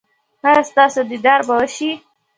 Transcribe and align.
ایا 0.47 0.61
ستاسو 0.69 1.01
دیدار 1.09 1.39
به 1.47 1.55
وشي؟ 1.59 1.91